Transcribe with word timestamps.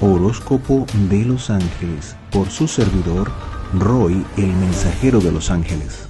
Horóscopo 0.00 0.86
de 1.10 1.24
los 1.24 1.50
Ángeles 1.50 2.16
por 2.30 2.48
su 2.50 2.68
servidor 2.68 3.30
Roy, 3.74 4.24
el 4.36 4.52
mensajero 4.54 5.18
de 5.20 5.32
los 5.32 5.50
ángeles. 5.50 6.08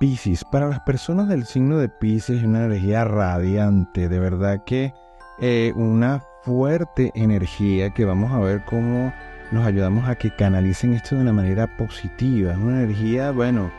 Piscis, 0.00 0.42
para 0.44 0.66
las 0.66 0.80
personas 0.80 1.28
del 1.28 1.44
signo 1.44 1.78
de 1.78 1.88
Piscis, 1.88 2.42
una 2.42 2.64
energía 2.64 3.04
radiante, 3.04 4.08
de 4.08 4.18
verdad 4.18 4.64
que 4.64 4.94
eh, 5.38 5.72
una 5.76 6.22
fuerte 6.44 7.12
energía 7.14 7.90
que 7.90 8.04
vamos 8.04 8.32
a 8.32 8.38
ver 8.38 8.64
cómo 8.64 9.12
nos 9.52 9.66
ayudamos 9.66 10.08
a 10.08 10.16
que 10.16 10.34
canalicen 10.34 10.94
esto 10.94 11.14
de 11.14 11.22
una 11.22 11.32
manera 11.32 11.76
positiva. 11.76 12.54
Una 12.54 12.82
energía, 12.82 13.32
bueno, 13.32 13.70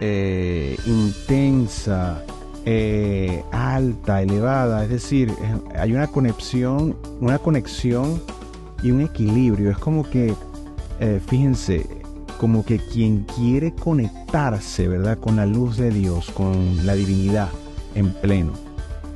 eh, 0.00 0.76
intensa, 0.86 2.22
eh, 2.66 3.42
alta, 3.52 4.22
elevada, 4.22 4.84
es 4.84 4.90
decir, 4.90 5.32
hay 5.78 5.92
una 5.92 6.06
conexión, 6.06 6.96
una 7.20 7.38
conexión 7.38 8.20
y 8.82 8.90
un 8.90 9.02
equilibrio. 9.02 9.70
Es 9.70 9.78
como 9.78 10.08
que, 10.08 10.34
eh, 11.00 11.20
fíjense, 11.26 11.86
como 12.38 12.64
que 12.64 12.78
quien 12.78 13.26
quiere 13.36 13.74
conectarse, 13.74 14.88
¿verdad? 14.88 15.18
Con 15.18 15.36
la 15.36 15.46
luz 15.46 15.76
de 15.76 15.90
Dios, 15.90 16.30
con 16.30 16.86
la 16.86 16.94
divinidad 16.94 17.48
en 17.94 18.12
pleno. 18.12 18.52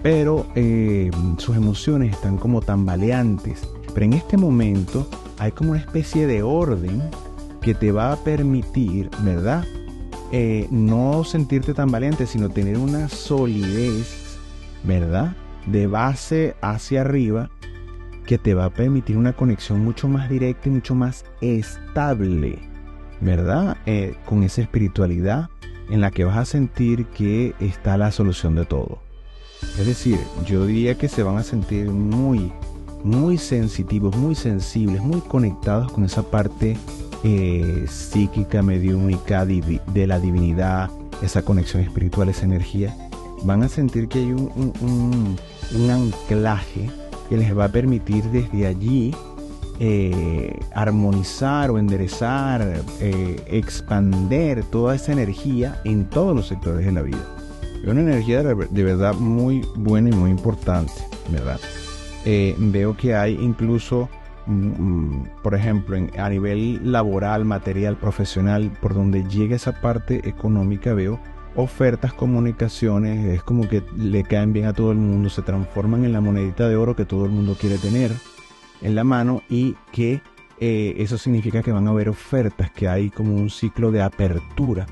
Pero 0.02 0.46
eh, 0.54 1.10
sus 1.38 1.56
emociones 1.56 2.12
están 2.12 2.36
como 2.36 2.60
tambaleantes. 2.60 3.68
Pero 3.94 4.06
en 4.06 4.12
este 4.12 4.36
momento 4.36 5.08
hay 5.38 5.52
como 5.52 5.70
una 5.70 5.80
especie 5.80 6.26
de 6.26 6.42
orden 6.42 7.02
que 7.60 7.74
te 7.74 7.92
va 7.92 8.12
a 8.12 8.16
permitir, 8.16 9.10
¿verdad? 9.22 9.64
Eh, 10.30 10.68
no 10.70 11.24
sentirte 11.24 11.72
tan 11.72 11.90
valiente, 11.90 12.26
sino 12.26 12.50
tener 12.50 12.76
una 12.76 13.08
solidez, 13.08 14.38
¿verdad? 14.84 15.34
De 15.66 15.86
base 15.86 16.54
hacia 16.60 17.00
arriba 17.00 17.50
que 18.26 18.36
te 18.36 18.52
va 18.52 18.66
a 18.66 18.70
permitir 18.70 19.16
una 19.16 19.32
conexión 19.32 19.82
mucho 19.82 20.06
más 20.06 20.28
directa 20.28 20.68
y 20.68 20.72
mucho 20.72 20.94
más 20.94 21.24
estable, 21.40 22.58
¿verdad? 23.22 23.78
Eh, 23.86 24.16
con 24.26 24.42
esa 24.42 24.60
espiritualidad 24.60 25.48
en 25.88 26.02
la 26.02 26.10
que 26.10 26.24
vas 26.24 26.36
a 26.36 26.44
sentir 26.44 27.06
que 27.06 27.54
está 27.58 27.96
la 27.96 28.12
solución 28.12 28.54
de 28.54 28.66
todo. 28.66 28.98
Es 29.78 29.86
decir, 29.86 30.18
yo 30.44 30.66
diría 30.66 30.96
que 30.96 31.08
se 31.08 31.22
van 31.22 31.38
a 31.38 31.42
sentir 31.42 31.88
muy, 31.88 32.52
muy 33.02 33.38
sensitivos, 33.38 34.14
muy 34.14 34.34
sensibles, 34.34 35.00
muy 35.00 35.20
conectados 35.20 35.90
con 35.90 36.04
esa 36.04 36.22
parte 36.22 36.76
eh, 37.24 37.84
psíquica, 37.88 38.62
mediúnica, 38.62 39.44
de 39.44 40.06
la 40.06 40.20
divinidad, 40.20 40.88
esa 41.20 41.42
conexión 41.42 41.82
espiritual, 41.82 42.28
esa 42.28 42.44
energía, 42.44 42.94
van 43.42 43.64
a 43.64 43.68
sentir 43.68 44.06
que 44.08 44.20
hay 44.20 44.32
un, 44.32 45.36
anclaje 45.90 46.88
que 47.28 47.36
les 47.36 47.56
va 47.56 47.64
a 47.64 47.68
permitir 47.68 48.22
desde 48.24 48.66
allí 48.66 49.14
eh, 49.80 50.58
armonizar 50.74 51.70
o 51.70 51.78
enderezar, 51.78 52.82
eh, 53.00 53.42
expander 53.48 54.62
toda 54.64 54.94
esa 54.94 55.12
energía 55.12 55.80
en 55.84 56.04
todos 56.04 56.36
los 56.36 56.46
sectores 56.46 56.86
de 56.86 56.92
la 56.92 57.02
vida. 57.02 57.36
Es 57.82 57.88
una 57.88 58.00
energía 58.00 58.42
de, 58.42 58.84
verdad 58.84 59.14
muy 59.14 59.66
buena 59.74 60.10
y 60.10 60.12
muy 60.12 60.30
importante, 60.30 60.92
¿verdad? 61.30 61.58
veo 62.58 62.94
que 62.94 63.14
hay 63.14 63.38
incluso 63.40 64.08
por 65.42 65.54
ejemplo, 65.54 65.96
a 66.18 66.28
nivel 66.28 66.92
laboral, 66.92 67.44
material, 67.44 67.96
profesional, 67.96 68.70
por 68.80 68.94
donde 68.94 69.24
llega 69.24 69.56
esa 69.56 69.80
parte 69.80 70.28
económica, 70.28 70.94
veo 70.94 71.20
ofertas, 71.54 72.12
comunicaciones, 72.12 73.26
es 73.34 73.42
como 73.42 73.68
que 73.68 73.82
le 73.96 74.22
caen 74.22 74.52
bien 74.52 74.66
a 74.66 74.72
todo 74.72 74.92
el 74.92 74.98
mundo, 74.98 75.28
se 75.28 75.42
transforman 75.42 76.04
en 76.04 76.12
la 76.12 76.20
monedita 76.20 76.68
de 76.68 76.76
oro 76.76 76.94
que 76.94 77.04
todo 77.04 77.24
el 77.24 77.32
mundo 77.32 77.56
quiere 77.58 77.78
tener 77.78 78.12
en 78.80 78.94
la 78.94 79.04
mano 79.04 79.42
y 79.48 79.74
que 79.92 80.20
eh, 80.60 80.94
eso 80.98 81.18
significa 81.18 81.62
que 81.62 81.72
van 81.72 81.86
a 81.86 81.90
haber 81.90 82.08
ofertas, 82.08 82.70
que 82.70 82.88
hay 82.88 83.10
como 83.10 83.34
un 83.34 83.50
ciclo 83.50 83.90
de 83.90 84.02
apertura 84.02 84.86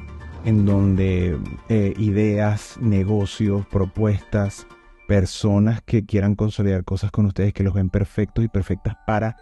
en 0.45 0.65
donde 0.65 1.39
eh, 1.69 1.95
ideas, 1.99 2.79
negocios, 2.81 3.67
propuestas, 3.67 4.67
personas 5.07 5.83
que 5.83 6.05
quieran 6.05 6.35
consolidar 6.35 6.85
cosas 6.85 7.11
con 7.11 7.27
ustedes, 7.27 7.53
que 7.53 7.63
los 7.63 7.75
ven 7.75 7.91
perfectos 7.91 8.45
y 8.45 8.49
perfectas 8.49 8.97
para 9.07 9.37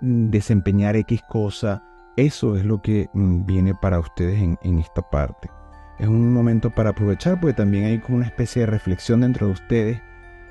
mm, 0.00 0.30
desempeñar 0.30 0.96
X 0.96 1.22
cosa. 1.28 1.82
Eso 2.16 2.56
es 2.56 2.64
lo 2.64 2.80
que 2.82 3.08
mm, 3.12 3.46
viene 3.46 3.74
para 3.74 3.98
ustedes 3.98 4.40
en, 4.40 4.78
esta 4.78 5.02
parte. 5.02 5.50
Es 5.98 6.08
un 6.08 6.32
momento 6.32 6.70
para 6.70 6.90
aprovechar 6.90 7.40
porque 7.40 7.54
también 7.54 7.84
hay 7.84 7.98
como 7.98 8.18
una 8.18 8.26
especie 8.26 8.60
de 8.60 8.66
reflexión 8.66 9.20
dentro 9.20 9.46
de 9.46 9.52
ustedes, 9.52 10.02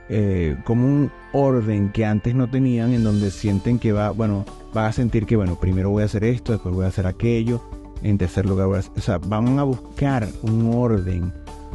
eh, 0.10 0.58
como 0.66 0.86
un 0.86 1.12
orden 1.34 1.92
que 1.92 2.06
antes 2.06 2.36
no 2.36 2.48
tenían 2.48 2.94
en 2.94 3.04
donde 3.04 3.32
sienten 3.32 3.80
que 3.80 3.92
va, 3.92 4.12
bueno, 4.12 4.46
va 4.76 4.88
a 4.88 4.92
sentir 4.92 5.26
que, 5.26 5.36
bueno, 5.36 5.60
primero 5.60 5.90
voy 5.90 6.04
a 6.04 6.06
hacer 6.06 6.24
esto, 6.24 6.52
después 6.52 6.74
voy 6.74 6.86
a 6.86 6.90
hacer 6.90 7.08
aquello, 7.08 7.62
en 8.04 8.18
tercer 8.18 8.46
lugar 8.46 8.68
voy 8.68 8.80
a 8.80 8.82
o 8.98 9.02
sea, 9.02 9.18
van 9.20 9.60
a 9.60 9.64
buscar 9.64 10.28
un 10.44 10.72
orden 10.74 11.32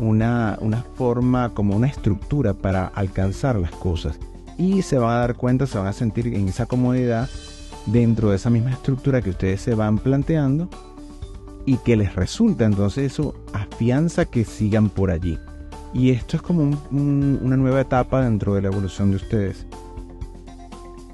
una, 0.08 0.58
forma, 0.94 1.50
como 1.50 1.76
una 1.76 1.86
estructura 1.86 2.54
para 2.54 2.86
alcanzar 2.86 3.56
las 3.56 3.70
cosas. 3.72 4.18
Y 4.58 4.82
se 4.82 4.98
van 4.98 5.10
a 5.10 5.20
dar 5.20 5.36
cuenta, 5.36 5.66
se 5.66 5.78
van 5.78 5.86
a 5.86 5.92
sentir 5.92 6.26
en 6.28 6.48
esa 6.48 6.66
comodidad 6.66 7.28
dentro 7.86 8.30
de 8.30 8.36
esa 8.36 8.50
misma 8.50 8.72
estructura 8.72 9.22
que 9.22 9.30
ustedes 9.30 9.60
se 9.60 9.74
van 9.74 9.98
planteando 9.98 10.68
y 11.64 11.78
que 11.78 11.96
les 11.96 12.14
resulta. 12.14 12.64
Entonces 12.64 13.12
eso 13.12 13.34
afianza 13.52 14.24
que 14.24 14.44
sigan 14.44 14.90
por 14.90 15.10
allí. 15.10 15.38
Y 15.92 16.10
esto 16.10 16.36
es 16.36 16.42
como 16.42 16.78
una 16.90 17.56
nueva 17.56 17.80
etapa 17.80 18.22
dentro 18.22 18.54
de 18.54 18.62
la 18.62 18.68
evolución 18.68 19.10
de 19.10 19.16
ustedes. 19.16 19.66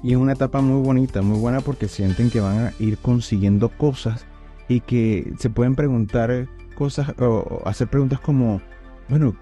Y 0.03 0.11
es 0.11 0.17
una 0.17 0.33
etapa 0.33 0.61
muy 0.61 0.81
bonita, 0.83 1.21
muy 1.21 1.39
buena 1.39 1.61
porque 1.61 1.87
sienten 1.87 2.29
que 2.29 2.39
van 2.39 2.57
a 2.59 2.73
ir 2.79 2.97
consiguiendo 2.99 3.69
cosas 3.69 4.25
y 4.67 4.81
que 4.81 5.33
se 5.39 5.49
pueden 5.49 5.75
preguntar 5.75 6.47
cosas 6.75 7.13
o 7.19 7.61
hacer 7.65 7.87
preguntas 7.87 8.19
como 8.19 8.61
bueno, 9.09 9.35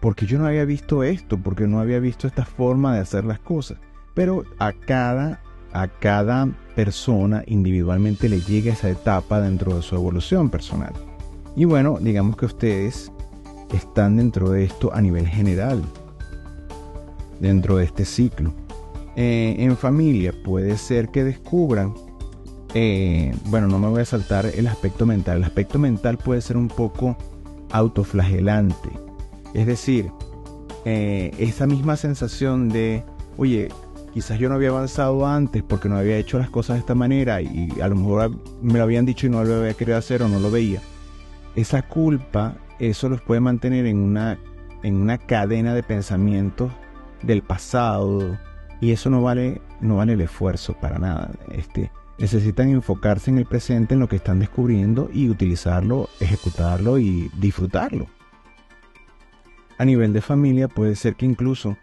porque 0.00 0.26
yo 0.26 0.38
no 0.38 0.46
había 0.46 0.64
visto 0.64 1.02
esto, 1.02 1.38
porque 1.38 1.66
no 1.66 1.80
había 1.80 1.98
visto 1.98 2.26
esta 2.26 2.44
forma 2.44 2.94
de 2.94 3.00
hacer 3.00 3.24
las 3.24 3.40
cosas. 3.40 3.78
Pero 4.14 4.44
a 4.58 4.72
cada, 4.72 5.40
a 5.72 5.88
cada 5.88 6.48
persona 6.74 7.42
individualmente 7.46 8.28
le 8.28 8.40
llega 8.40 8.72
esa 8.72 8.90
etapa 8.90 9.40
dentro 9.40 9.76
de 9.76 9.82
su 9.82 9.96
evolución 9.96 10.50
personal. 10.50 10.92
Y 11.56 11.64
bueno, 11.64 11.98
digamos 12.00 12.36
que 12.36 12.46
ustedes 12.46 13.10
están 13.74 14.16
dentro 14.16 14.50
de 14.50 14.64
esto 14.64 14.94
a 14.94 15.00
nivel 15.00 15.26
general, 15.26 15.82
dentro 17.40 17.76
de 17.76 17.84
este 17.84 18.04
ciclo. 18.04 18.52
Eh, 19.16 19.56
en 19.58 19.76
familia 19.76 20.32
puede 20.44 20.78
ser 20.78 21.08
que 21.08 21.24
descubran, 21.24 21.92
eh, 22.74 23.34
bueno, 23.46 23.66
no 23.66 23.80
me 23.80 23.88
voy 23.88 24.02
a 24.02 24.04
saltar 24.04 24.46
el 24.46 24.68
aspecto 24.68 25.06
mental, 25.06 25.38
el 25.38 25.44
aspecto 25.44 25.80
mental 25.80 26.18
puede 26.18 26.40
ser 26.40 26.56
un 26.56 26.68
poco 26.68 27.16
autoflagelante 27.72 29.07
es 29.54 29.66
decir, 29.66 30.10
eh, 30.84 31.32
esa 31.38 31.66
misma 31.66 31.96
sensación 31.96 32.68
de, 32.68 33.04
oye, 33.36 33.68
quizás 34.12 34.38
yo 34.38 34.48
no 34.48 34.54
había 34.54 34.70
avanzado 34.70 35.26
antes 35.26 35.62
porque 35.62 35.88
no 35.88 35.96
había 35.96 36.16
hecho 36.16 36.38
las 36.38 36.50
cosas 36.50 36.76
de 36.76 36.80
esta 36.80 36.94
manera 36.94 37.40
y 37.40 37.68
a 37.80 37.88
lo 37.88 37.96
mejor 37.96 38.30
me 38.62 38.78
lo 38.78 38.84
habían 38.84 39.06
dicho 39.06 39.26
y 39.26 39.30
no 39.30 39.44
lo 39.44 39.56
había 39.56 39.74
querido 39.74 39.98
hacer 39.98 40.22
o 40.22 40.28
no 40.28 40.38
lo 40.38 40.50
veía. 40.50 40.80
Esa 41.56 41.82
culpa, 41.82 42.56
eso 42.78 43.08
los 43.08 43.20
puede 43.20 43.40
mantener 43.40 43.86
en 43.86 43.98
una, 43.98 44.38
en 44.82 44.96
una 44.96 45.18
cadena 45.18 45.74
de 45.74 45.82
pensamientos 45.82 46.70
del 47.22 47.42
pasado 47.42 48.38
y 48.80 48.92
eso 48.92 49.10
no 49.10 49.22
vale, 49.22 49.60
no 49.80 49.96
vale 49.96 50.12
el 50.12 50.20
esfuerzo 50.20 50.74
para 50.74 50.98
nada. 50.98 51.32
Este, 51.50 51.90
necesitan 52.18 52.68
enfocarse 52.68 53.30
en 53.30 53.38
el 53.38 53.46
presente, 53.46 53.94
en 53.94 54.00
lo 54.00 54.08
que 54.08 54.16
están 54.16 54.38
descubriendo 54.38 55.10
y 55.12 55.28
utilizarlo, 55.28 56.08
ejecutarlo 56.20 56.98
y 56.98 57.30
disfrutarlo 57.38 58.06
a 59.78 59.84
nivel 59.84 60.12
de 60.12 60.20
familia 60.20 60.68
puede 60.68 60.96
ser 60.96 61.14
que 61.14 61.24
incluso 61.24 61.76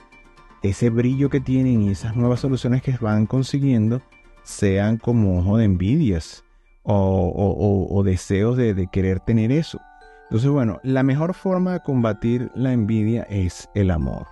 ese 0.61 0.89
brillo 0.89 1.29
que 1.29 1.39
tienen 1.39 1.83
y 1.83 1.89
esas 1.89 2.15
nuevas 2.15 2.41
soluciones 2.41 2.81
que 2.81 2.97
van 2.99 3.25
consiguiendo 3.25 4.01
sean 4.43 4.97
como 4.97 5.39
ojo 5.39 5.57
de 5.57 5.65
envidias 5.65 6.43
o, 6.83 8.03
deseos 8.05 8.57
de, 8.57 8.87
querer 8.91 9.19
tener 9.19 9.51
eso. 9.51 9.79
Entonces, 10.25 10.49
bueno, 10.49 10.79
la 10.83 11.01
mejor 11.01 11.33
forma 11.33 11.73
de 11.73 11.79
combatir 11.79 12.51
la 12.53 12.73
envidia 12.73 13.23
es 13.23 13.69
el 13.73 13.89
amor. 13.89 14.27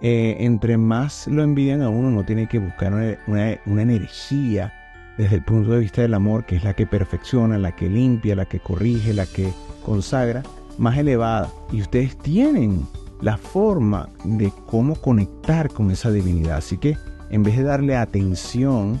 Eh, 0.00 0.36
entre 0.40 0.76
más 0.76 1.26
lo 1.28 1.42
envidian 1.42 1.82
a 1.82 1.88
uno, 1.88 2.10
no 2.10 2.24
tiene 2.24 2.48
que 2.48 2.58
buscar 2.58 2.92
una 3.26 3.82
energía 3.82 4.72
desde 5.18 5.36
el 5.36 5.42
punto 5.42 5.72
de 5.72 5.80
vista 5.80 6.02
del 6.02 6.14
amor, 6.14 6.46
que 6.46 6.56
es 6.56 6.64
la 6.64 6.74
que 6.74 6.86
perfecciona, 6.86 7.58
la 7.58 7.74
que 7.74 7.88
limpia, 7.88 8.36
la 8.36 8.46
que 8.46 8.60
corrige, 8.60 9.12
la 9.12 9.26
que 9.26 9.52
consagra, 9.84 10.42
más 10.78 10.96
elevada 10.96 11.50
y 11.72 11.82
ustedes 11.82 12.16
tienen 12.16 12.86
la 13.20 13.36
forma 13.36 14.08
de 14.24 14.52
cómo 14.66 14.94
conectar 14.94 15.70
con 15.70 15.90
esa 15.90 16.10
divinidad. 16.10 16.58
Así 16.58 16.78
que 16.78 16.96
en 17.30 17.42
vez 17.42 17.56
de 17.56 17.64
darle 17.64 17.96
atención 17.96 19.00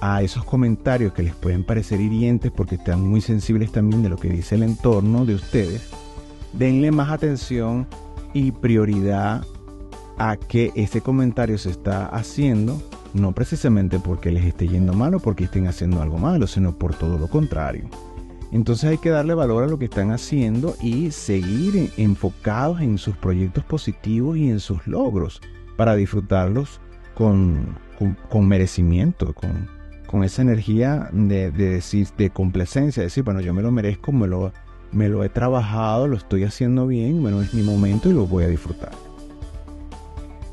a 0.00 0.22
esos 0.22 0.44
comentarios 0.44 1.12
que 1.12 1.22
les 1.22 1.34
pueden 1.34 1.64
parecer 1.64 2.00
hirientes 2.00 2.52
porque 2.52 2.76
están 2.76 3.00
muy 3.00 3.20
sensibles 3.20 3.72
también 3.72 4.02
de 4.02 4.08
lo 4.08 4.16
que 4.16 4.28
dice 4.28 4.54
el 4.54 4.62
entorno 4.62 5.24
de 5.24 5.34
ustedes, 5.34 5.90
denle 6.52 6.90
más 6.90 7.10
atención 7.10 7.86
y 8.32 8.52
prioridad 8.52 9.44
a 10.18 10.36
que 10.36 10.72
ese 10.74 11.00
comentario 11.00 11.58
se 11.58 11.70
está 11.70 12.06
haciendo 12.06 12.80
no 13.14 13.32
precisamente 13.32 13.98
porque 13.98 14.30
les 14.30 14.44
esté 14.44 14.68
yendo 14.68 14.92
mal 14.92 15.14
o 15.14 15.20
porque 15.20 15.44
estén 15.44 15.66
haciendo 15.66 16.02
algo 16.02 16.18
malo, 16.18 16.46
sino 16.46 16.72
por 16.72 16.94
todo 16.94 17.18
lo 17.18 17.28
contrario. 17.28 17.84
Entonces 18.52 18.88
hay 18.88 18.98
que 18.98 19.10
darle 19.10 19.34
valor 19.34 19.64
a 19.64 19.66
lo 19.66 19.78
que 19.78 19.86
están 19.86 20.12
haciendo 20.12 20.76
y 20.80 21.10
seguir 21.10 21.92
enfocados 21.96 22.80
en 22.80 22.98
sus 22.98 23.16
proyectos 23.16 23.64
positivos 23.64 24.36
y 24.36 24.48
en 24.48 24.60
sus 24.60 24.86
logros 24.86 25.40
para 25.76 25.96
disfrutarlos 25.96 26.80
con, 27.14 27.76
con, 28.28 28.46
merecimiento, 28.46 29.34
con, 29.34 29.68
con, 30.06 30.22
esa 30.22 30.42
energía 30.42 31.08
de, 31.12 31.50
decir, 31.50 32.08
de 32.16 32.30
complacencia, 32.30 33.00
de 33.00 33.06
decir, 33.06 33.24
bueno, 33.24 33.40
yo 33.40 33.52
me 33.52 33.62
lo 33.62 33.72
merezco, 33.72 34.12
me 34.12 34.28
lo, 34.28 34.52
me 34.92 35.08
lo 35.08 35.24
he 35.24 35.28
trabajado, 35.28 36.06
lo 36.06 36.16
estoy 36.16 36.44
haciendo 36.44 36.86
bien, 36.86 37.20
bueno, 37.20 37.42
es 37.42 37.52
mi 37.52 37.62
momento 37.62 38.08
y 38.08 38.12
lo 38.12 38.26
voy 38.26 38.44
a 38.44 38.48
disfrutar. 38.48 38.92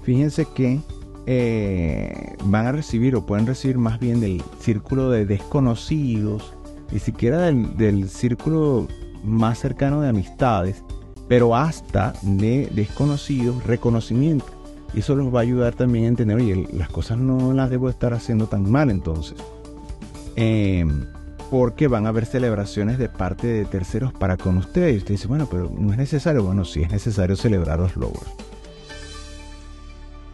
Fíjense 0.03 0.45
que 0.53 0.81
eh, 1.25 2.35
van 2.43 2.65
a 2.65 2.71
recibir 2.73 3.15
o 3.15 3.25
pueden 3.25 3.47
recibir 3.47 3.77
más 3.77 3.99
bien 3.99 4.19
del 4.19 4.41
círculo 4.59 5.09
de 5.09 5.25
desconocidos, 5.25 6.53
ni 6.93 6.99
siquiera 6.99 7.41
del, 7.41 8.07
círculo 8.07 8.87
más 9.23 9.57
cercano 9.57 10.01
de 10.01 10.09
amistades, 10.09 10.83
pero 11.27 11.55
hasta 11.55 12.13
de 12.21 12.69
desconocidos, 12.71 13.63
reconocimiento. 13.65 14.45
Y 14.93 14.99
eso 14.99 15.15
los 15.15 15.33
va 15.33 15.39
a 15.39 15.41
ayudar 15.41 15.73
también 15.73 16.05
a 16.05 16.09
entender, 16.09 16.37
oye, 16.37 16.67
las 16.71 16.89
cosas 16.89 17.17
no 17.17 17.51
las 17.51 17.71
debo 17.71 17.89
estar 17.89 18.13
haciendo 18.13 18.45
tan 18.45 18.69
mal 18.69 18.91
entonces. 18.91 19.37
Em, 20.35 21.05
porque 21.49 21.87
van 21.87 22.05
a 22.05 22.09
haber 22.09 22.27
celebraciones 22.27 22.99
de 22.99 23.09
parte 23.09 23.47
de 23.47 23.65
terceros 23.65 24.13
para 24.13 24.37
con 24.37 24.57
ustedes. 24.57 24.93
Y 24.93 24.97
usted 24.99 25.13
dice, 25.15 25.27
bueno, 25.27 25.47
pero 25.49 25.71
no 25.75 25.91
es 25.91 25.97
necesario. 25.97 26.43
Bueno, 26.43 26.63
sí 26.63 26.83
es 26.83 26.91
necesario 26.91 27.35
celebrar 27.35 27.79
los 27.79 27.95
logros. 27.95 28.23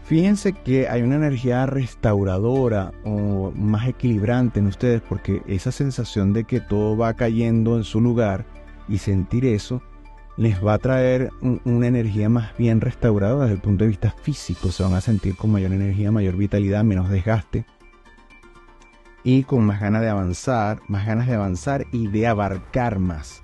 Fíjense 0.09 0.53
que 0.53 0.89
hay 0.89 1.03
una 1.03 1.17
energía 1.17 1.67
restauradora 1.67 2.91
o 3.05 3.51
más 3.55 3.87
equilibrante 3.87 4.59
en 4.59 4.65
ustedes 4.65 5.03
porque 5.07 5.43
esa 5.45 5.71
sensación 5.71 6.33
de 6.33 6.45
que 6.45 6.61
todo 6.61 6.97
va 6.97 7.13
cayendo 7.13 7.77
en 7.77 7.83
su 7.83 8.01
lugar 8.01 8.43
y 8.87 8.97
sentir 8.97 9.45
eso 9.45 9.83
les 10.35 10.65
va 10.65 10.73
a 10.73 10.79
traer 10.79 11.29
una 11.63 11.85
energía 11.85 12.27
más 12.27 12.57
bien 12.57 12.81
restaurada 12.81 13.41
desde 13.41 13.53
el 13.53 13.61
punto 13.61 13.83
de 13.83 13.89
vista 13.89 14.09
físico. 14.09 14.71
Se 14.71 14.81
van 14.81 14.95
a 14.95 15.01
sentir 15.01 15.35
con 15.35 15.51
mayor 15.51 15.73
energía, 15.73 16.11
mayor 16.11 16.37
vitalidad, 16.37 16.83
menos 16.83 17.11
desgaste 17.11 17.67
y 19.23 19.43
con 19.43 19.63
más 19.63 19.79
ganas 19.79 20.01
de 20.01 20.09
avanzar, 20.09 20.79
más 20.87 21.05
ganas 21.05 21.27
de 21.27 21.35
avanzar 21.35 21.85
y 21.91 22.07
de 22.07 22.25
abarcar 22.25 22.97
más 22.97 23.43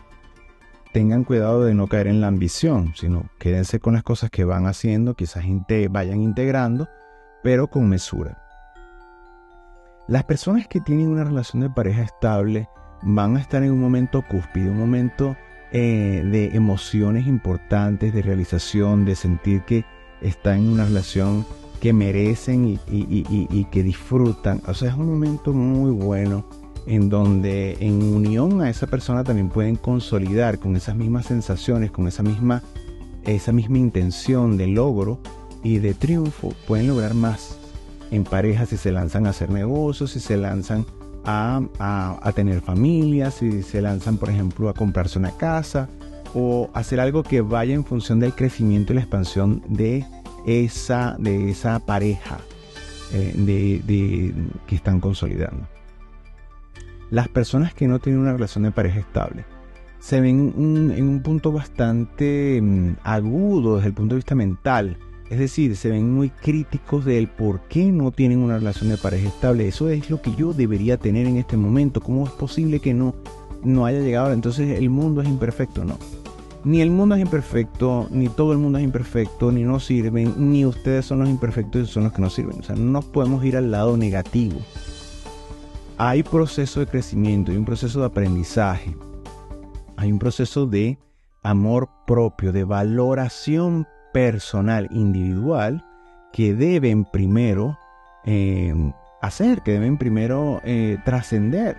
tengan 0.96 1.26
cuidado 1.26 1.66
de 1.66 1.74
no 1.74 1.88
caer 1.88 2.08
en 2.08 2.22
la 2.22 2.28
ambición, 2.28 2.94
sino 2.96 3.26
quédense 3.38 3.82
con 3.82 3.96
las 3.96 4.04
cosas 4.04 4.30
que 4.30 4.46
van 4.46 4.66
haciendo, 4.66 5.14
quizás 5.14 5.44
vayan 5.90 6.22
integrando, 6.22 6.88
pero 7.44 7.68
con 7.68 7.90
mesura. 7.90 8.42
Las 10.08 10.24
personas 10.24 10.70
que 10.70 10.80
tienen 10.80 11.10
una 11.10 11.26
relación 11.26 11.64
de 11.64 11.70
pareja 11.70 12.02
estable 12.02 12.70
van 13.02 13.36
a 13.36 13.42
estar 13.42 13.62
en 13.62 13.74
un 13.74 13.82
momento 13.82 14.24
cúspide, 14.26 14.70
un 14.70 14.80
momento 14.80 15.36
eh, 15.74 16.24
de 16.32 16.56
emociones 16.56 17.28
importantes, 17.28 18.14
de 18.14 18.22
realización, 18.22 19.04
de 19.04 19.16
sentir 19.16 19.64
que 19.64 19.84
están 20.22 20.60
en 20.60 20.70
una 20.70 20.86
relación 20.86 21.46
que 21.82 21.92
merecen 21.92 22.80
y 22.88 23.66
que 23.66 23.84
disfrutan. 23.84 24.62
O 24.66 24.74
sea, 24.74 24.92
es 24.92 24.96
un 24.96 25.08
momento 25.08 25.52
muy 25.52 25.92
bueno 25.92 26.46
en 26.88 27.10
donde 27.10 27.78
en 27.80 28.02
unión 28.04 28.62
a 28.62 28.70
esa 28.70 28.88
persona 28.88 29.24
también 29.24 29.50
pueden 29.50 29.76
consolidar 29.76 30.60
con 30.60 30.76
esas 30.76 30.96
mismas 30.96 31.26
sensaciones, 31.26 31.92
con 31.92 32.08
esa 32.08 32.24
misma, 32.24 32.62
esa 33.26 33.52
misma 33.52 33.78
intención 33.78 34.58
de 34.58 34.68
logro 34.68 35.20
y 35.64 35.80
de 35.80 35.94
triunfo, 35.94 36.54
pueden 36.68 36.88
lograr 36.88 37.14
más 37.14 37.58
en 38.12 38.24
pareja 38.24 38.66
si 38.66 38.78
se 38.78 38.92
lanzan 38.92 39.26
a 39.26 39.32
hacer 39.32 39.50
negocios, 39.50 40.12
si 40.12 40.20
se 40.20 40.38
lanzan 40.38 40.86
a, 41.26 41.62
a, 41.80 42.32
tener 42.34 42.62
familias, 42.62 43.36
si 43.36 43.64
se 43.64 43.82
lanzan, 43.82 44.18
por 44.18 44.30
ejemplo, 44.30 44.70
a 44.70 44.74
comprarse 44.74 45.18
una 45.18 45.32
casa 45.32 45.90
o 46.36 46.70
hacer 46.74 47.00
algo 47.00 47.24
que 47.24 47.42
vaya 47.42 47.74
en 47.74 47.84
función 47.84 48.20
del 48.20 48.34
crecimiento 48.34 48.94
y 48.94 48.98
la 48.98 49.02
expansión 49.02 49.64
de 49.68 50.06
esa, 50.46 51.16
de 51.18 51.50
esa 51.50 51.80
pareja 51.80 52.38
eh, 53.12 53.34
de, 53.36 54.34
que 54.68 54.76
están 54.76 55.00
consolidando 55.00 55.75
las 57.12 57.28
personas 57.28 57.74
que 57.74 57.88
no 57.88 58.00
tienen 58.00 58.22
una 58.22 58.34
relación 58.34 58.64
de 58.64 58.72
pareja 58.72 59.00
estable 59.00 59.46
se 60.06 60.22
ven 60.22 60.54
en 60.96 61.10
un 61.10 61.24
punto 61.24 61.52
bastante 61.52 62.62
mm, 62.62 62.98
agudo 63.04 63.78
desde 63.78 63.88
el 63.88 63.94
punto 63.96 64.14
de 64.14 64.18
vista 64.18 64.36
mental. 64.36 64.98
Es 65.32 65.40
decir, 65.40 65.76
se 65.76 65.90
ven 65.90 66.14
muy 66.14 66.30
críticos 66.30 67.06
del 67.06 67.28
por 67.28 67.62
qué 67.62 67.86
no 67.86 68.12
tienen 68.12 68.38
una 68.38 68.60
relación 68.60 68.92
de 68.92 68.98
pareja 68.98 69.30
estable. 69.30 69.68
Eso 69.68 69.90
es 69.90 70.12
lo 70.12 70.22
que 70.22 70.36
yo 70.36 70.54
debería 70.54 70.98
tener 70.98 71.26
en 71.26 71.38
este 71.38 71.58
momento. 71.58 72.02
¿Cómo 72.02 72.26
es 72.26 72.32
posible 72.34 72.80
que 72.80 72.94
no, 72.94 73.16
no 73.64 73.88
haya 73.88 74.00
llegado? 74.00 74.32
Entonces 74.32 74.78
el 74.78 74.92
mundo 74.92 75.24
es 75.24 75.28
imperfecto, 75.28 75.84
no. 75.84 75.98
Ni 76.64 76.82
el 76.82 76.92
mundo 76.92 77.16
es 77.16 77.22
imperfecto, 77.22 78.08
ni 78.12 78.30
todo 78.30 78.52
el 78.52 78.60
mundo 78.60 78.78
es 78.78 78.84
imperfecto, 78.84 79.52
ni 79.52 79.64
no 79.64 79.80
sirven, 79.80 80.36
ni 80.52 80.68
ustedes 80.68 81.06
son 81.06 81.18
los 81.18 81.30
imperfectos 81.30 81.90
y 81.90 81.92
son 81.92 82.04
los 82.04 82.14
que 82.14 82.22
no 82.22 82.30
sirven. 82.30 82.60
O 82.60 82.64
sea, 82.64 82.76
no 82.76 82.92
nos 82.92 83.06
podemos 83.06 83.44
ir 83.44 83.58
al 83.58 83.72
lado 83.72 83.98
negativo 83.98 84.60
hay 85.98 86.24
proceso 86.24 86.80
de 86.80 86.88
crecimiento, 86.88 87.52
hay 87.52 87.58
un 87.58 87.66
proceso 87.66 88.00
de 88.00 88.08
aprendizaje, 88.08 88.96
hay 89.98 90.12
un 90.12 90.20
proceso 90.20 90.66
de 90.66 91.00
amor 91.44 91.90
propio, 92.06 92.52
de 92.52 92.64
valoración 92.64 93.88
personal, 94.14 94.88
individual, 94.92 95.86
que 96.34 96.54
deben 96.54 97.06
primero 97.06 97.78
em, 98.26 98.92
hacer, 99.22 99.62
que 99.62 99.72
deben 99.72 99.98
primero 99.98 100.62
eh, 100.66 100.98
trascender. 101.06 101.78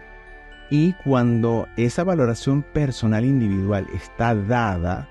Y 0.71 0.95
cuando 1.05 1.67
esa 1.77 2.03
valoración 2.03 2.63
personal 2.63 3.25
individual 3.25 3.87
está 3.95 4.35
dada, 4.35 5.09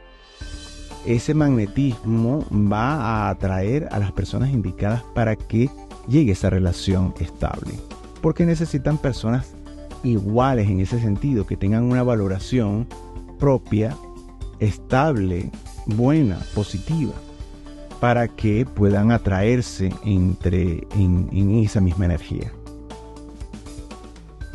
ese 1.06 1.34
magnetismo 1.34 2.46
va 2.52 2.96
a 2.96 3.30
atraer 3.30 3.88
a 3.92 4.00
las 4.00 4.12
personas 4.12 4.50
indicadas 4.50 5.04
para 5.14 5.36
que 5.36 5.70
llegue 6.08 6.32
esa 6.32 6.50
relación 6.50 7.14
estable 7.20 7.74
porque 8.22 8.46
necesitan 8.46 8.98
personas 8.98 9.56
iguales 10.04 10.70
en 10.70 10.80
ese 10.80 11.00
sentido, 11.00 11.46
que 11.46 11.58
tengan 11.58 11.84
una 11.84 12.04
valoración 12.04 12.88
propia, 13.40 13.96
estable, 14.60 15.50
buena, 15.86 16.40
positiva, 16.54 17.14
para 18.00 18.28
que 18.28 18.66
puedan 18.66 19.12
atraerse 19.12 19.92
entre, 20.04 20.88
en, 20.96 21.64
esa 21.64 21.82
misma 21.82 22.06
energía. 22.06 22.52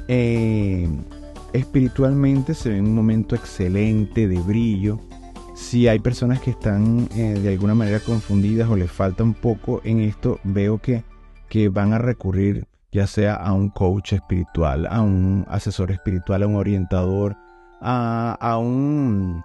Eh, 0.08 0.88
espiritualmente 1.52 2.54
se 2.54 2.70
ve 2.70 2.80
un 2.80 2.94
momento 2.94 3.34
excelente 3.34 4.28
de 4.28 4.40
brillo. 4.40 4.98
Si 5.54 5.88
hay 5.88 5.98
personas 5.98 6.40
que 6.40 6.50
están 6.50 7.08
eh, 7.14 7.38
de 7.40 7.48
alguna 7.50 7.74
manera 7.74 8.00
confundidas 8.00 8.68
o 8.70 8.76
les 8.76 8.90
falta 8.90 9.22
un 9.22 9.34
poco 9.34 9.80
en 9.84 10.00
esto, 10.00 10.40
veo 10.42 10.78
que, 10.78 11.04
que 11.48 11.68
van 11.68 11.92
a 11.92 11.98
recurrir 11.98 12.66
ya 12.92 13.06
sea 13.06 13.34
a 13.34 13.52
un 13.52 13.70
coach 13.70 14.14
espiritual, 14.14 14.86
a 14.90 15.00
un 15.00 15.46
asesor 15.48 15.90
espiritual, 15.90 16.42
a 16.42 16.46
un 16.46 16.56
orientador, 16.56 17.36
a, 17.80 18.58
un, 18.60 19.44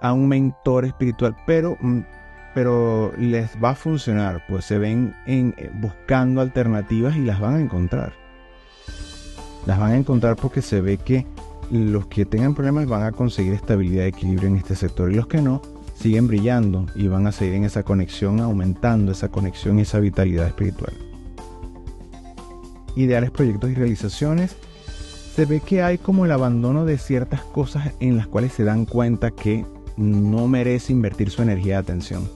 a 0.00 0.12
un 0.12 0.28
mentor 0.28 0.86
espiritual, 0.86 1.36
pero, 1.46 1.76
mm, 1.80 2.00
pero 2.54 3.12
les 3.18 3.50
va 3.62 3.70
a 3.70 3.74
funcionar, 3.74 4.42
pues 4.48 4.64
se 4.64 4.78
ven 4.78 5.14
en, 5.26 5.54
eh, 5.58 5.70
buscando 5.74 6.40
alternativas 6.40 7.16
y 7.16 7.20
las 7.20 7.38
van 7.38 7.56
a 7.56 7.60
encontrar. 7.60 8.12
Las 9.66 9.78
van 9.78 9.92
a 9.92 9.96
encontrar 9.96 10.36
porque 10.36 10.62
se 10.62 10.80
ve 10.80 10.96
que 10.96 11.26
los 11.70 12.06
que 12.06 12.24
tengan 12.24 12.54
problemas 12.54 12.86
van 12.86 13.04
a 13.04 13.12
conseguir 13.12 13.52
estabilidad 13.52 14.04
y 14.04 14.08
equilibrio 14.08 14.48
en 14.48 14.56
este 14.56 14.74
sector 14.74 15.12
y 15.12 15.16
los 15.16 15.26
que 15.26 15.42
no 15.42 15.60
siguen 15.94 16.26
brillando 16.26 16.86
y 16.96 17.08
van 17.08 17.26
a 17.26 17.32
seguir 17.32 17.54
en 17.56 17.64
esa 17.64 17.82
conexión, 17.82 18.40
aumentando 18.40 19.12
esa 19.12 19.28
conexión 19.28 19.78
y 19.78 19.82
esa 19.82 20.00
vitalidad 20.00 20.46
espiritual 20.46 21.09
ideales, 22.96 23.30
proyectos 23.30 23.70
y 23.70 23.74
realizaciones, 23.74 24.56
se 25.34 25.44
ve 25.44 25.60
que 25.60 25.82
hay 25.82 25.98
como 25.98 26.24
el 26.24 26.32
abandono 26.32 26.84
de 26.84 26.98
ciertas 26.98 27.42
cosas 27.42 27.92
en 28.00 28.16
las 28.16 28.26
cuales 28.26 28.52
se 28.52 28.64
dan 28.64 28.84
cuenta 28.84 29.30
que 29.30 29.64
no 29.96 30.48
merece 30.48 30.92
invertir 30.92 31.30
su 31.30 31.42
energía 31.42 31.74
de 31.74 31.80
atención 31.80 32.28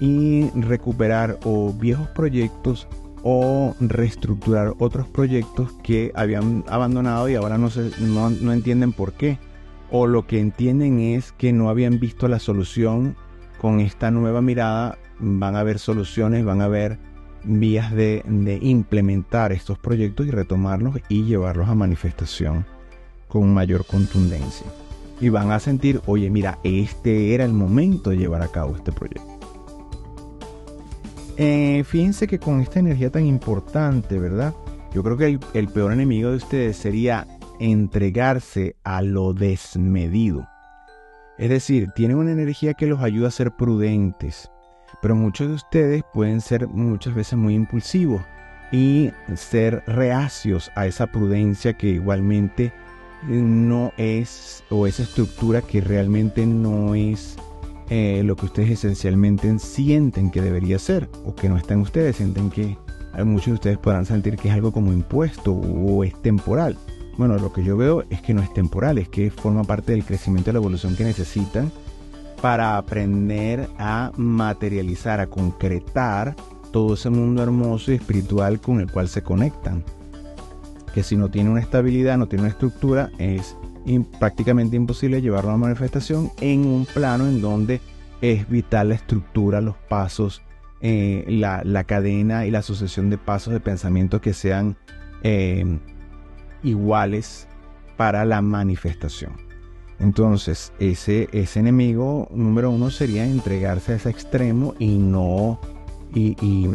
y 0.00 0.50
recuperar 0.50 1.38
o 1.44 1.72
viejos 1.72 2.08
proyectos 2.08 2.88
o 3.22 3.74
reestructurar 3.80 4.74
otros 4.78 5.08
proyectos 5.08 5.72
que 5.82 6.12
habían 6.14 6.64
abandonado 6.68 7.28
y 7.28 7.34
ahora 7.34 7.56
no, 7.56 7.70
se, 7.70 7.90
no, 8.00 8.28
no 8.28 8.52
entienden 8.52 8.92
por 8.92 9.14
qué. 9.14 9.38
O 9.90 10.06
lo 10.06 10.26
que 10.26 10.40
entienden 10.40 11.00
es 11.00 11.32
que 11.32 11.52
no 11.52 11.70
habían 11.70 12.00
visto 12.00 12.28
la 12.28 12.38
solución 12.38 13.16
con 13.58 13.80
esta 13.80 14.10
nueva 14.10 14.42
mirada. 14.42 14.98
Van 15.20 15.56
a 15.56 15.60
haber 15.60 15.78
soluciones, 15.78 16.44
van 16.44 16.60
a 16.60 16.68
ver 16.68 16.98
vías 17.44 17.92
de, 17.92 18.22
implementar 18.62 19.52
estos 19.52 19.78
proyectos 19.78 20.26
y 20.26 20.30
retomarlos 20.30 20.96
y 21.08 21.24
llevarlos 21.24 21.68
a 21.68 21.74
manifestación 21.74 22.66
con 23.28 23.52
mayor 23.52 23.86
contundencia. 23.86 24.66
Y 25.20 25.28
van 25.28 25.52
a 25.52 25.60
sentir, 25.60 26.00
oye, 26.06 26.30
mira, 26.30 26.58
este 26.64 27.34
era 27.34 27.44
el 27.44 27.52
momento 27.52 28.10
de 28.10 28.16
llevar 28.16 28.42
a 28.42 28.48
cabo 28.48 28.76
este 28.76 28.92
proyecto. 28.92 29.34
Eh, 31.36 31.82
fíjense 31.84 32.26
que 32.26 32.38
con 32.38 32.60
esta 32.60 32.78
energía 32.78 33.10
tan 33.10 33.26
importante, 33.26 34.18
¿verdad? 34.18 34.54
Yo 34.92 35.02
creo 35.02 35.16
que 35.16 35.38
el, 35.58 35.68
peor 35.68 35.92
enemigo 35.92 36.30
de 36.30 36.36
ustedes 36.36 36.76
sería 36.76 37.26
entregarse 37.58 38.76
a 38.84 39.02
lo 39.02 39.34
desmedido. 39.34 40.46
Es 41.36 41.50
decir, 41.50 41.90
tienen 41.96 42.18
una 42.18 42.30
energía 42.30 42.74
que 42.74 42.86
los 42.86 43.00
ayuda 43.00 43.28
a 43.28 43.32
ser 43.32 43.50
prudentes, 43.56 44.50
pero 45.00 45.14
muchos 45.14 45.48
de 45.48 45.54
ustedes 45.54 46.02
pueden 46.12 46.40
ser 46.40 46.68
muchas 46.68 47.14
veces 47.14 47.38
muy 47.38 47.54
impulsivos 47.54 48.22
y 48.72 49.12
ser 49.36 49.82
reacios 49.86 50.70
a 50.74 50.86
esa 50.86 51.06
prudencia 51.06 51.74
que 51.74 51.88
igualmente 51.88 52.72
no 53.28 53.92
es, 53.96 54.64
o 54.70 54.86
esa 54.86 55.02
estructura 55.02 55.62
que 55.62 55.80
realmente 55.80 56.46
no 56.46 56.94
es 56.94 57.36
eh, 57.90 58.22
lo 58.24 58.36
que 58.36 58.46
ustedes 58.46 58.70
esencialmente 58.70 59.58
sienten 59.58 60.30
que 60.30 60.42
debería 60.42 60.78
ser, 60.78 61.08
o 61.24 61.34
que 61.34 61.48
no 61.48 61.56
están 61.56 61.80
ustedes, 61.80 62.16
sienten 62.16 62.50
que 62.50 62.76
muchos 63.24 63.46
de 63.46 63.52
ustedes 63.52 63.78
podrán 63.78 64.06
sentir 64.06 64.36
que 64.36 64.48
es 64.48 64.54
algo 64.54 64.72
como 64.72 64.92
impuesto 64.92 65.52
o 65.52 66.02
es 66.02 66.20
temporal. 66.22 66.76
Bueno, 67.16 67.38
lo 67.38 67.52
que 67.52 67.62
yo 67.62 67.76
veo 67.76 68.02
es 68.10 68.20
que 68.22 68.34
no 68.34 68.42
es 68.42 68.52
temporal, 68.52 68.98
es 68.98 69.08
que 69.08 69.30
forma 69.30 69.62
parte 69.62 69.92
del 69.92 70.04
crecimiento 70.04 70.50
y 70.50 70.52
la 70.54 70.58
evolución 70.58 70.96
que 70.96 71.04
necesitan 71.04 71.70
para 72.44 72.76
aprender 72.76 73.70
a 73.78 74.12
materializar, 74.18 75.18
a 75.18 75.28
concretar 75.28 76.36
todo 76.72 76.92
ese 76.92 77.08
mundo 77.08 77.42
hermoso 77.42 77.90
y 77.90 77.94
espiritual 77.94 78.60
con 78.60 78.80
el 78.80 78.92
cual 78.92 79.08
se 79.08 79.22
conectan. 79.22 79.82
Que 80.92 81.02
si 81.02 81.16
no 81.16 81.30
tiene 81.30 81.48
una 81.48 81.62
estabilidad, 81.62 82.18
no 82.18 82.26
tiene 82.26 82.42
una 82.42 82.50
estructura, 82.50 83.10
es 83.16 83.56
prácticamente 84.20 84.76
imposible 84.76 85.22
llevarlo 85.22 85.52
a 85.52 85.56
manifestación 85.56 86.32
en 86.42 86.66
un 86.66 86.84
plano 86.84 87.26
en 87.26 87.40
donde 87.40 87.80
es 88.20 88.46
vital 88.46 88.90
la 88.90 88.96
estructura, 88.96 89.62
los 89.62 89.76
pasos, 89.76 90.42
eh, 90.82 91.24
la, 91.26 91.84
cadena 91.84 92.44
y 92.44 92.50
la 92.50 92.60
sucesión 92.60 93.08
de 93.08 93.16
pasos 93.16 93.54
de 93.54 93.60
pensamiento 93.60 94.20
que 94.20 94.34
sean 94.34 94.76
eh, 95.22 95.78
iguales 96.62 97.48
para 97.96 98.26
la 98.26 98.42
manifestación. 98.42 99.43
Entonces, 100.00 100.72
ese, 100.78 101.28
ese 101.32 101.60
enemigo 101.60 102.28
número 102.32 102.70
uno 102.70 102.90
sería 102.90 103.24
entregarse 103.24 103.92
a 103.92 103.96
ese 103.96 104.10
extremo 104.10 104.74
y 104.78 104.98
no, 104.98 105.60
y, 106.14 106.68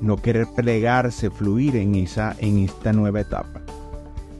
no 0.00 0.16
querer 0.16 0.46
plegarse, 0.54 1.30
fluir 1.30 1.76
en, 1.76 1.94
esa, 1.94 2.34
en 2.38 2.58
esta 2.58 2.92
nueva 2.92 3.20
etapa. 3.20 3.62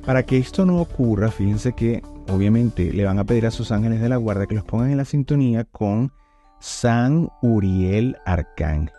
Para 0.05 0.25
que 0.25 0.39
esto 0.39 0.67
no 0.67 0.81
ocurra, 0.81 1.31
fíjense 1.31 1.73
que 1.73 2.03
obviamente 2.29 2.93
le 2.93 3.05
van 3.05 3.19
a 3.19 3.25
pedir 3.25 3.47
a 3.47 3.51
sus 3.51 3.71
ángeles 3.71 4.01
de 4.01 4.09
la 4.09 4.17
guarda 4.17 4.47
que 4.47 4.55
los 4.55 4.65
pongan 4.65 4.91
en 4.91 4.99
la 4.99 5.05
sintonía 5.05 5.65
con 5.65 6.13
San 6.61 7.31
Uriel 7.43 8.17
Arcángel. 8.25 8.93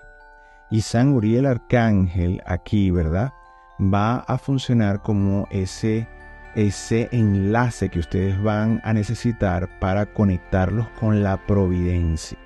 Y 0.71 0.81
San 0.81 1.13
Uriel 1.13 1.45
Arcángel 1.45 2.41
aquí, 2.45 2.91
¿verdad? 2.91 3.33
Va 3.79 4.17
a 4.17 4.37
funcionar 4.37 5.01
como 5.01 5.47
ese, 5.51 6.07
ese 6.55 7.09
enlace 7.11 7.89
que 7.89 7.99
ustedes 7.99 8.41
van 8.41 8.81
a 8.83 8.93
necesitar 8.93 9.79
para 9.79 10.05
conectarlos 10.07 10.87
con 10.99 11.23
la 11.23 11.45
providencia. 11.45 12.37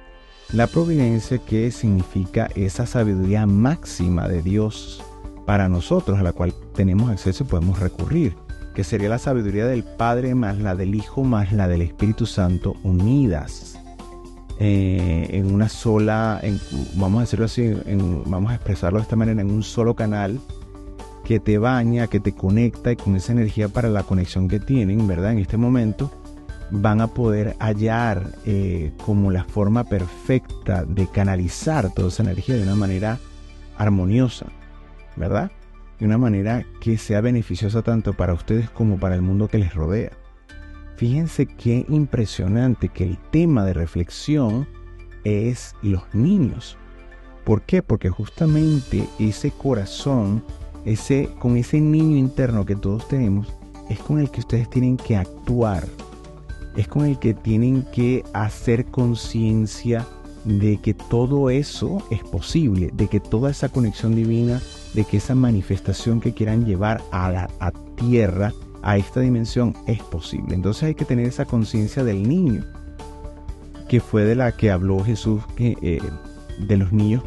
La 0.51 0.67
providencia 0.67 1.37
que 1.37 1.69
significa 1.71 2.49
esa 2.55 2.85
sabiduría 2.85 3.45
máxima 3.45 4.27
de 4.27 4.41
Dios 4.41 5.03
para 5.45 5.69
nosotros, 5.69 6.19
a 6.19 6.23
la 6.23 6.33
cual 6.33 6.53
tenemos 6.73 7.09
acceso 7.09 7.43
y 7.43 7.47
podemos 7.47 7.79
recurrir 7.79 8.35
que 8.73 8.83
sería 8.83 9.09
la 9.09 9.19
sabiduría 9.19 9.65
del 9.65 9.83
Padre 9.83 10.35
más 10.35 10.57
la 10.57 10.75
del 10.75 10.95
Hijo 10.95 11.23
más 11.23 11.51
la 11.51 11.67
del 11.67 11.81
Espíritu 11.81 12.25
Santo 12.25 12.75
unidas 12.83 13.79
eh, 14.61 15.27
en 15.31 15.53
una 15.53 15.69
sola, 15.69 16.41
vamos 16.95 17.19
a 17.19 17.21
decirlo 17.21 17.45
así, 17.45 17.73
vamos 18.25 18.51
a 18.51 18.55
expresarlo 18.55 18.99
de 18.99 19.03
esta 19.03 19.15
manera, 19.15 19.41
en 19.41 19.51
un 19.51 19.63
solo 19.63 19.95
canal 19.95 20.39
que 21.29 21.39
te 21.39 21.59
baña, 21.59 22.07
que 22.07 22.19
te 22.19 22.31
conecta 22.31 22.91
y 22.91 22.95
con 22.95 23.15
esa 23.15 23.33
energía 23.33 23.69
para 23.69 23.87
la 23.87 24.01
conexión 24.01 24.47
que 24.47 24.59
tienen, 24.59 25.07
¿verdad? 25.07 25.33
En 25.33 25.37
este 25.37 25.57
momento 25.57 26.11
van 26.71 27.01
a 27.01 27.07
poder 27.07 27.55
hallar 27.59 28.31
eh, 28.47 28.93
como 29.05 29.29
la 29.29 29.43
forma 29.43 29.83
perfecta 29.83 30.85
de 30.85 31.05
canalizar 31.05 31.93
toda 31.93 32.07
esa 32.07 32.23
energía 32.23 32.55
de 32.55 32.63
una 32.63 32.73
manera 32.73 33.19
armoniosa, 33.77 34.47
¿verdad? 35.17 35.51
de 35.99 36.07
una 36.07 36.17
manera 36.17 36.65
que 36.81 36.97
sea 36.97 37.21
beneficiosa 37.21 37.83
tanto 37.83 38.13
para 38.13 38.33
ustedes 38.33 38.67
como 38.71 38.97
para 38.97 39.13
el 39.13 39.21
mundo 39.21 39.49
que 39.49 39.59
les 39.59 39.75
rodea. 39.75 40.13
Fíjense 40.95 41.45
qué 41.45 41.85
impresionante 41.89 42.89
que 42.89 43.03
el 43.03 43.19
tema 43.29 43.65
de 43.65 43.73
reflexión 43.73 44.67
es 45.23 45.75
los 45.83 46.01
niños. 46.11 46.75
¿Por 47.43 47.61
qué? 47.61 47.83
Porque 47.83 48.09
justamente 48.09 49.07
ese 49.19 49.51
corazón, 49.51 50.43
ese, 50.85 51.29
con 51.39 51.57
ese 51.57 51.81
niño 51.81 52.17
interno 52.17 52.65
que 52.65 52.75
todos 52.75 53.07
tenemos, 53.07 53.47
es 53.89 53.99
con 53.99 54.19
el 54.19 54.29
que 54.29 54.41
ustedes 54.41 54.69
tienen 54.69 54.97
que 54.97 55.15
actuar. 55.15 55.87
Es 56.75 56.87
con 56.87 57.05
el 57.05 57.17
que 57.19 57.33
tienen 57.33 57.85
que 57.93 58.23
hacer 58.33 58.85
conciencia 58.85 60.05
de 60.45 60.77
que 60.77 60.93
todo 60.93 61.49
eso 61.49 62.01
es 62.09 62.23
posible, 62.23 62.91
de 62.93 63.07
que 63.07 63.19
toda 63.19 63.51
esa 63.51 63.69
conexión 63.69 64.15
divina 64.15 64.61
de 64.93 65.03
que 65.03 65.17
esa 65.17 65.35
manifestación 65.35 66.19
que 66.19 66.33
quieran 66.33 66.65
llevar 66.65 67.01
a 67.11 67.29
la 67.31 67.49
tierra, 67.95 68.53
a 68.81 68.97
esta 68.97 69.19
dimensión, 69.19 69.75
es 69.87 70.01
posible. 70.01 70.55
Entonces 70.55 70.83
hay 70.83 70.95
que 70.95 71.05
tener 71.05 71.27
esa 71.27 71.45
conciencia 71.45 72.03
del 72.03 72.27
niño, 72.27 72.65
que 73.87 73.99
fue 73.99 74.23
de 74.23 74.35
la 74.35 74.51
que 74.51 74.71
habló 74.71 75.03
Jesús 75.03 75.43
eh, 75.57 75.99
de 76.59 76.77
los 76.77 76.91
niños 76.91 77.23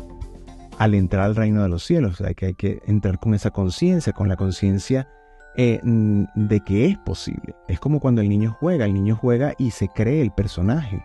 al 0.79 0.95
entrar 0.95 1.25
al 1.25 1.37
reino 1.37 1.63
de 1.63 1.69
los 1.69 1.85
cielos. 1.85 2.21
Hay 2.21 2.35
que 2.35 2.83
entrar 2.87 3.19
con 3.19 3.35
esa 3.35 3.51
conciencia, 3.51 4.13
con 4.13 4.29
la 4.29 4.37
conciencia 4.37 5.09
eh, 5.55 5.81
de 5.83 6.61
que 6.61 6.87
es 6.87 6.99
posible. 6.99 7.55
Es 7.69 7.79
como 7.79 8.01
cuando 8.01 8.23
el 8.23 8.29
niño 8.29 8.57
juega, 8.59 8.87
el 8.87 8.95
niño 8.95 9.17
juega 9.17 9.55
y 9.59 9.73
se 9.73 9.89
cree 9.89 10.23
el 10.23 10.31
personaje 10.31 11.03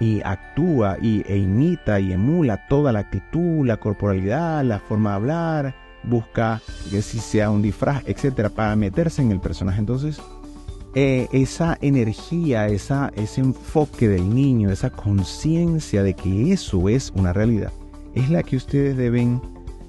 y 0.00 0.20
actúa 0.22 0.98
y, 1.00 1.22
e 1.26 1.38
imita 1.38 1.98
y 2.00 2.12
emula 2.12 2.66
toda 2.68 2.92
la 2.92 3.00
actitud, 3.00 3.66
la 3.66 3.78
corporalidad, 3.78 4.64
la 4.64 4.80
forma 4.80 5.10
de 5.10 5.16
hablar, 5.16 5.74
busca 6.02 6.60
que 6.90 7.00
si 7.00 7.18
sea 7.18 7.50
un 7.50 7.62
disfraz, 7.62 8.02
etcétera, 8.06 8.50
para 8.50 8.76
meterse 8.76 9.22
en 9.22 9.30
el 9.30 9.40
personaje. 9.40 9.78
Entonces, 9.78 10.20
eh, 10.94 11.28
esa 11.32 11.78
energía, 11.80 12.66
esa, 12.66 13.12
ese 13.14 13.40
enfoque 13.40 14.08
del 14.08 14.34
niño, 14.34 14.70
esa 14.70 14.90
conciencia 14.90 16.02
de 16.02 16.14
que 16.14 16.52
eso 16.52 16.88
es 16.88 17.12
una 17.14 17.32
realidad, 17.32 17.72
es 18.14 18.30
la 18.30 18.42
que 18.42 18.56
ustedes 18.56 18.96
deben 18.96 19.40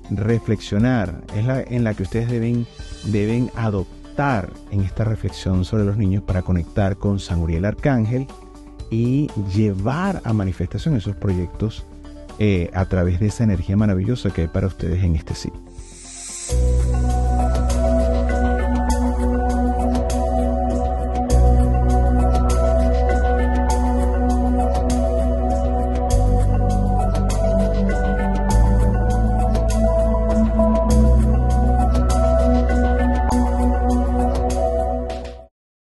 reflexionar, 0.09 1.23
es 1.35 1.45
la 1.45 1.61
en 1.61 1.83
la 1.83 1.93
que 1.93 2.03
ustedes 2.03 2.29
deben, 2.29 2.65
deben 3.05 3.49
adoptar 3.55 4.51
en 4.71 4.81
esta 4.81 5.03
reflexión 5.03 5.65
sobre 5.65 5.85
los 5.85 5.97
niños 5.97 6.23
para 6.23 6.41
conectar 6.41 6.97
con 6.97 7.19
San 7.19 7.39
Uriel 7.39 7.65
Arcángel 7.65 8.27
y 8.89 9.29
llevar 9.55 10.21
a 10.25 10.33
manifestación 10.33 10.95
esos 10.95 11.15
proyectos 11.15 11.85
eh, 12.39 12.69
a 12.73 12.85
través 12.85 13.19
de 13.19 13.27
esa 13.27 13.43
energía 13.43 13.77
maravillosa 13.77 14.31
que 14.31 14.41
hay 14.41 14.47
para 14.47 14.67
ustedes 14.67 15.03
en 15.03 15.15
este 15.15 15.33
sitio. 15.33 15.70